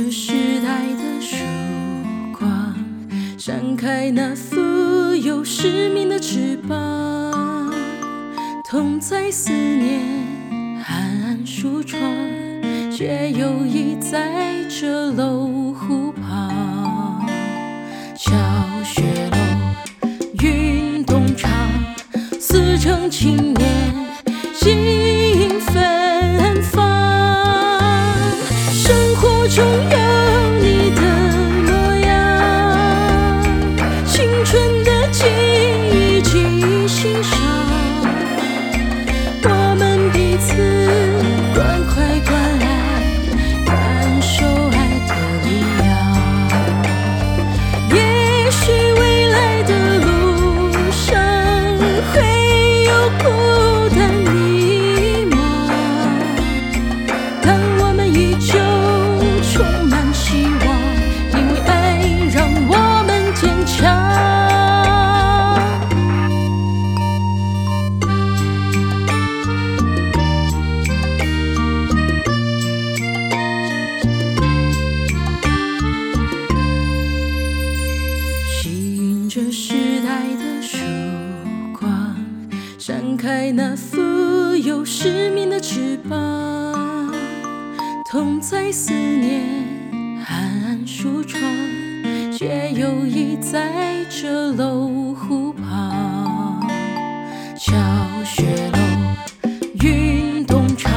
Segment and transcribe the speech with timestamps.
[0.00, 1.36] 这时代的曙
[2.32, 2.72] 光，
[3.36, 4.56] 展开那富
[5.16, 7.74] 有使命的翅膀，
[8.70, 10.00] 同在思念，
[10.84, 12.00] 寒暗梳窗，
[12.92, 17.26] 却又倚在这楼湖旁，
[18.16, 18.30] 小
[18.84, 20.08] 雪楼，
[20.40, 21.50] 运动场，
[22.38, 23.87] 似成青年。
[29.48, 29.96] 中有
[30.60, 31.00] 你的
[31.64, 32.08] 模样，
[34.04, 35.24] 青春的记
[35.90, 37.40] 忆记心上，
[39.42, 39.46] 我
[39.78, 40.52] 们彼此
[41.54, 42.62] 关怀关爱，
[43.64, 43.72] 感
[44.20, 44.76] 受爱
[45.08, 45.10] 的
[45.44, 45.82] 力量。
[47.90, 47.96] 也
[48.50, 48.60] 许
[49.00, 50.06] 未来的路
[50.92, 51.06] 上
[52.12, 52.14] 会
[52.84, 52.92] 有
[79.28, 80.78] 这时代的曙
[81.78, 82.16] 光，
[82.78, 84.00] 展开那富
[84.56, 87.12] 有使命的翅膀，
[88.10, 89.42] 同在思念
[90.26, 91.42] 暗暗梳妆，
[92.32, 96.66] 却又已在这楼湖旁。
[97.54, 97.74] 小
[98.24, 98.78] 雪楼，
[99.84, 100.90] 云动长，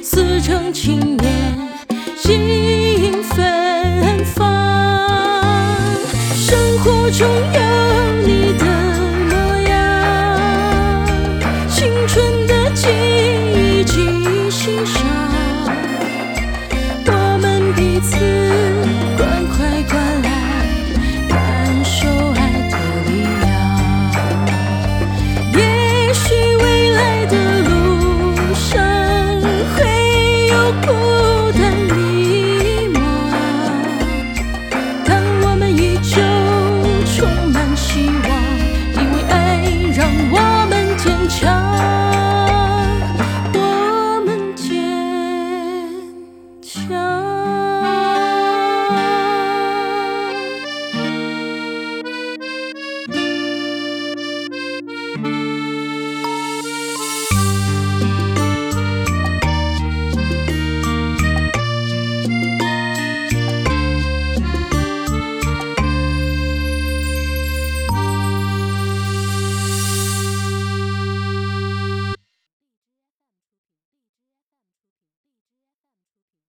[0.00, 1.16] 似成青